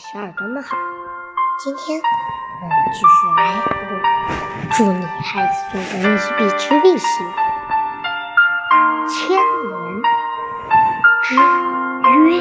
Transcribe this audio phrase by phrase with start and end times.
[0.00, 0.78] 小耳朵们好，
[1.62, 3.04] 今天我们继续
[3.36, 3.76] 来读
[4.78, 7.30] 《祝你孩子作文一臂之力》系列，
[9.12, 9.70] 《千年
[11.22, 12.40] 之约》。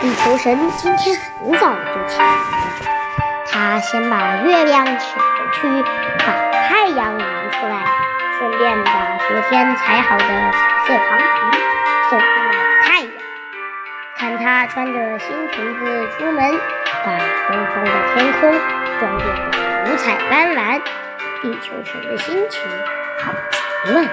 [0.00, 2.42] 地球神今天很早就起来了，
[3.52, 5.22] 他先把月亮请回
[5.52, 5.84] 去，
[6.18, 6.26] 把
[6.66, 7.86] 太阳迎出来，
[8.36, 10.58] 顺便把昨天裁好的彩
[10.88, 11.26] 色长裙
[12.10, 12.41] 送给。
[14.62, 16.36] 他穿着新裙子出门，
[17.04, 18.40] 把东方的天空
[19.00, 20.80] 装点得五彩斑斓，
[21.42, 22.62] 地球神的心情
[23.18, 24.04] 好极了。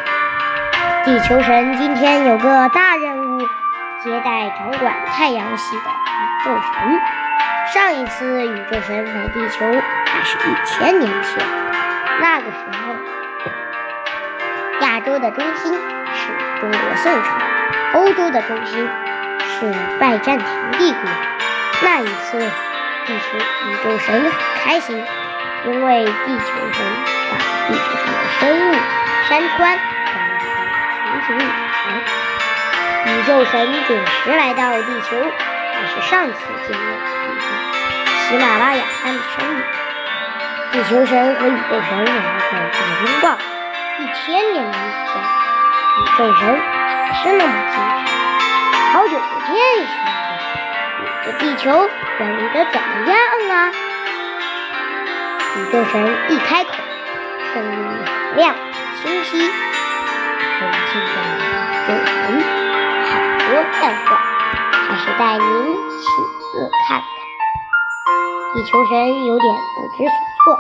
[1.06, 3.42] 地球神今天有个大任务，
[4.04, 7.00] 接待掌管太阳系的宇宙神。
[7.72, 9.64] 上一次宇宙神来地球
[10.08, 11.46] 还是一千年前，
[12.22, 12.96] 那个时候，
[14.82, 17.38] 亚洲的中心是中国宋朝，
[18.00, 18.90] 欧洲的中心。
[19.60, 19.66] 是
[20.00, 21.02] 拜占庭帝国。
[21.82, 24.32] 那一次，地球宇宙神很
[24.64, 25.04] 开心，
[25.66, 26.86] 因为地球神
[27.30, 28.74] 把地球上的生物、
[29.28, 30.32] 山川都能
[31.04, 31.48] 重新里来。
[33.06, 33.54] 宇宙神
[33.86, 35.18] 准时来到地球，
[35.74, 36.36] 还是上次
[36.66, 37.44] 见面的地方——
[38.30, 39.58] 喜马拉雅山的山顶。
[40.72, 42.18] 地球神和宇宙神来个
[42.50, 42.54] 大
[43.04, 43.38] 拥抱。
[44.00, 45.12] 一千年以前，
[45.98, 46.42] 宇宙神
[47.08, 48.29] 还是那么精神。
[48.92, 49.86] 好久不见，兄弟！
[51.00, 51.70] 你的地球
[52.18, 53.14] 管理的怎么样
[53.52, 53.72] 啊？
[55.56, 55.94] 宇宙神
[56.30, 56.72] 一开口，
[57.54, 57.70] 声音
[58.04, 58.56] 很亮
[59.00, 59.30] 清晰。
[60.58, 61.08] 尊敬的
[61.46, 62.42] 宇宙神，
[63.06, 63.12] 好
[63.48, 64.18] 多干话，
[64.72, 66.04] 还是带您亲
[66.52, 66.52] 自
[66.88, 67.06] 看看。
[68.56, 68.92] 地球神
[69.26, 70.12] 有点不知所
[70.44, 70.58] 措，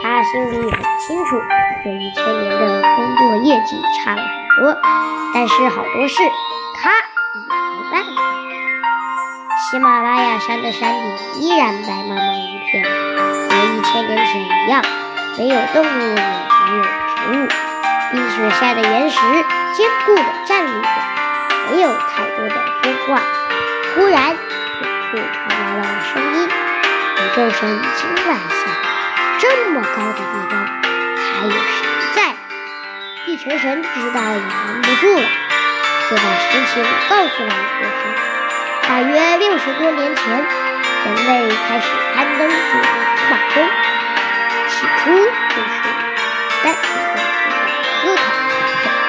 [0.00, 1.36] 他心里很清楚，
[1.82, 2.62] 这一千年的
[2.94, 4.78] 工作业绩差了很多，
[5.34, 6.22] 但是好多事
[9.68, 14.80] 喜马拉雅山的山顶依然白茫茫一片，和一千年前一样，
[15.36, 16.22] 没有动物，也
[16.70, 17.48] 没有植物。
[18.12, 19.18] 冰雪下的岩石
[19.74, 20.88] 坚固地站立着，
[21.72, 23.20] 没有太多的变化。
[23.96, 24.36] 忽然，远
[25.10, 26.46] 处传来了声音
[27.18, 28.70] ：“宇宙神已经来下，
[29.40, 30.64] 这么高的地方，
[31.16, 31.58] 还有谁
[32.14, 32.36] 在？”
[33.26, 35.28] 地球神知道也瞒不住了。
[36.08, 38.35] 就把事情告诉了宇宙神。
[38.88, 43.68] 大约六十多年前，人类开始攀登珠穆朗玛峰。
[44.68, 45.74] 起初就是
[46.62, 47.18] 单纯的
[48.00, 48.18] 思考，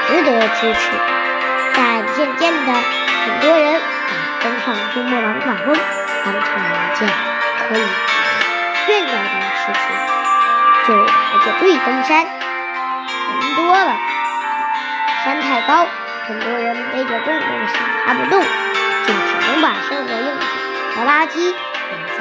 [0.07, 0.81] 很值得支持。
[1.75, 1.79] 但
[2.15, 4.11] 渐渐的，很多人把
[4.43, 5.65] 登上珠穆朗玛峰
[6.25, 7.07] 当成了一件
[7.69, 7.79] 可以
[8.85, 9.15] 炫耀的
[9.57, 9.85] 事情，
[10.87, 11.15] 就排
[11.45, 12.25] 着队登山。
[12.25, 13.95] 人多了，
[15.23, 15.85] 山太高。
[16.27, 17.73] 很多人背着重东西
[18.05, 18.43] 爬不动，
[19.07, 20.43] 就只能把生活用品
[20.93, 22.19] 和垃圾扔在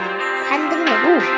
[0.48, 1.28] 攀登的路上。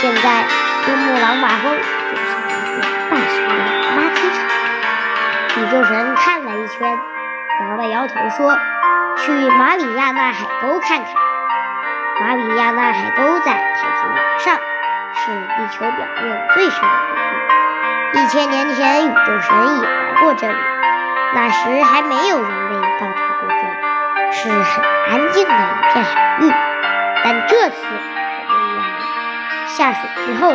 [0.00, 0.44] 现在
[0.84, 3.54] 珠穆朗玛峰就像一个大型的
[3.96, 4.36] 垃圾场。
[5.54, 6.98] 宇宙神看了一圈，
[7.60, 8.58] 摇了摇头说
[9.18, 11.14] ：“去马里亚纳海沟看看。
[12.20, 14.58] 马里亚纳海沟在太平洋上，
[15.14, 17.14] 是地球表面最深的地
[18.14, 18.24] 方。
[18.24, 20.54] 一千年前，宇宙神也来过这里。”
[21.34, 22.81] 那时还没有人类，
[24.32, 26.50] 是很安静的一片海域。
[27.24, 27.92] 但这次可
[28.48, 30.52] 不一样了，下水之后，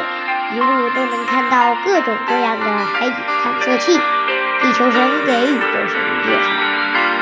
[0.53, 3.97] 一路都能看到各种各样的海底探测器。
[4.59, 5.95] 地球神给宇宙神
[6.25, 6.49] 介绍，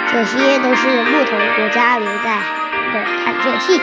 [0.07, 3.81] 这些都是不同国家留在海洋的探测器。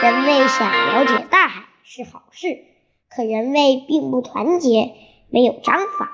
[0.00, 2.58] 人类想了解大海是好事，
[3.14, 4.92] 可人类并不团结，
[5.30, 6.08] 没有章法。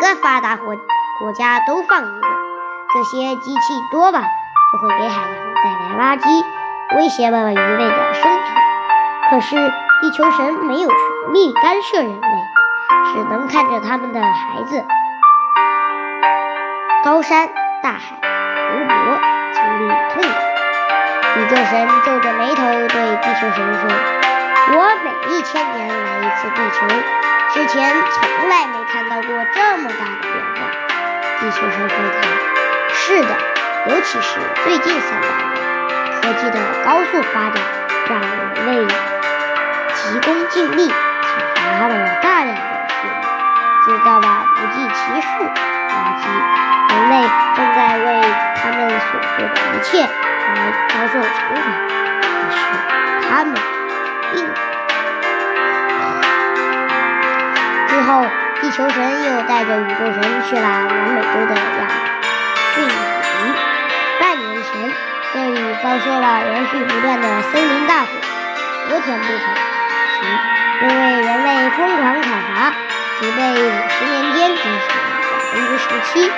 [0.00, 0.76] 每个发达国。
[1.20, 2.28] 国家都放一个，
[2.94, 3.60] 这些机器
[3.90, 4.22] 多吧，
[4.72, 6.44] 就会给海洋带来垃圾，
[6.96, 8.44] 威胁了鱼类的生存。
[9.30, 9.56] 可是
[10.00, 10.98] 地球神没有权
[11.32, 12.26] 利干涉人类，
[13.12, 14.84] 只能看着他们的孩子，
[17.04, 17.48] 高山、
[17.82, 19.18] 大海、湖泊
[19.52, 20.28] 经历痛苦。
[21.36, 23.88] 宇宙神皱着眉头对地球神说
[24.74, 26.86] ：“我每一千年来一次地球，
[27.54, 30.58] 之前从来没看到过这么大的变化。”
[31.40, 32.28] 地球神回答
[32.92, 33.36] ：“是的，
[33.88, 35.30] 尤其是最近三年，
[36.20, 37.56] 科技的高速发展
[38.06, 38.86] 让人类
[39.94, 40.94] 急功近利，采
[41.80, 43.12] 伐了大量的树木，
[43.86, 45.50] 制造了不计其数垃
[46.20, 46.22] 圾。
[46.90, 47.14] 人类
[47.56, 48.04] 正在为
[48.56, 50.52] 他们所做的一切而
[50.90, 51.26] 遭受惩
[51.56, 51.66] 罚，
[52.20, 52.56] 可是
[53.30, 53.50] 他们
[54.34, 54.36] 并
[57.88, 58.10] 之后。”
[58.60, 61.54] 地球神又带着宇宙神去了南美洲的
[65.88, 68.10] 这里遭受了连续不断的森林大火，
[68.90, 69.38] 和田不成
[70.20, 70.28] 形，
[70.82, 72.74] 因为人类疯狂砍伐，
[73.18, 76.30] 植被五十年间减少了百分之十七，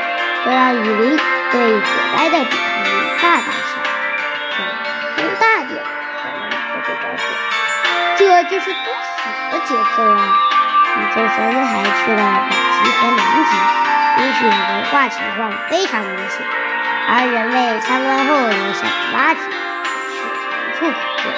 [0.45, 1.19] 这让雨林
[1.51, 1.85] 对火
[2.17, 2.89] 灾的抵抗力
[3.21, 4.63] 大大下降。
[5.17, 6.55] 风大点，可能就
[6.87, 7.19] 会着火。
[8.19, 9.19] 这就是作死
[9.51, 10.15] 的节奏啊！
[10.97, 13.21] 宇宙神还去了北极和南
[13.51, 13.51] 极，
[14.17, 16.47] 冰雪融化情况非常明显。
[17.13, 20.15] 而人类参观后留下的垃圾是
[20.79, 21.35] 随处可见。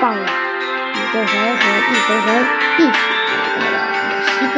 [0.00, 2.26] 傍晚，宇宙神和地球神
[2.78, 4.56] 一起来到了墨西哥，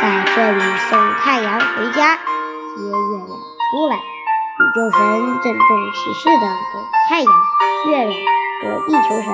[0.00, 0.02] 在
[0.34, 0.58] 这里
[0.88, 0.90] 送
[1.20, 2.90] 太阳回家，接月
[3.26, 3.92] 亮出来。
[3.96, 4.98] 宇宙神
[5.42, 6.74] 郑重其事地给
[7.10, 7.28] 太阳、
[7.88, 8.12] 月亮
[8.62, 9.28] 和地球神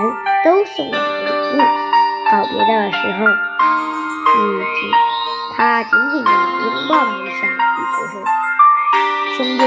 [0.44, 1.62] 都送了礼物。
[2.31, 3.25] 告别的时候，
[4.35, 4.37] 嗯，
[5.56, 8.14] 他紧紧地拥抱了一下地球神，
[9.38, 9.62] 兄弟。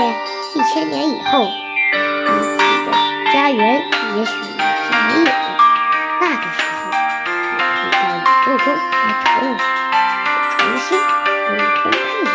[0.53, 1.47] 一千年以后，
[1.94, 2.91] 你的
[3.31, 3.81] 家园
[4.18, 4.57] 也许已经
[5.07, 5.31] 没有了。
[6.19, 9.47] 那个时候，你可以到宇宙中来找我，
[10.57, 11.00] 重新
[11.47, 12.29] 给你分配一个。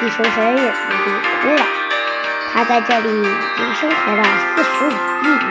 [0.00, 1.06] 地球神忍不住
[1.42, 1.60] 哭了。
[2.54, 4.22] 他在这里已经生活了
[4.56, 5.44] 四十五亿年，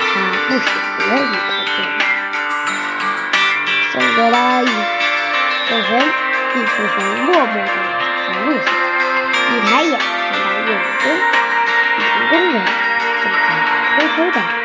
[0.00, 0.10] 他
[0.48, 0.64] 不舍
[0.96, 2.00] 得离开这里。
[3.92, 4.66] 送走了宇
[5.68, 6.00] 宙神，
[6.54, 8.81] 地球神默默地走在路上。
[9.52, 11.12] 一抬眼，看到月亮中，
[11.98, 12.64] 一群工人
[13.22, 13.48] 正在
[13.98, 14.61] 偷偷的。